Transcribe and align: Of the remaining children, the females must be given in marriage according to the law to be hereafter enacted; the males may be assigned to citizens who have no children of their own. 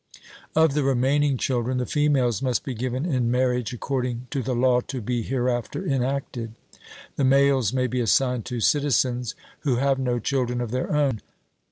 Of 0.55 0.73
the 0.73 0.83
remaining 0.83 1.37
children, 1.37 1.77
the 1.77 1.85
females 1.85 2.41
must 2.41 2.63
be 2.63 2.73
given 2.73 3.05
in 3.05 3.29
marriage 3.29 3.71
according 3.71 4.25
to 4.31 4.41
the 4.41 4.55
law 4.55 4.79
to 4.81 4.99
be 4.99 5.21
hereafter 5.21 5.85
enacted; 5.85 6.55
the 7.17 7.23
males 7.23 7.71
may 7.71 7.85
be 7.85 8.01
assigned 8.01 8.45
to 8.45 8.61
citizens 8.61 9.35
who 9.59 9.75
have 9.75 9.99
no 9.99 10.17
children 10.17 10.59
of 10.59 10.71
their 10.71 10.91
own. 10.91 11.21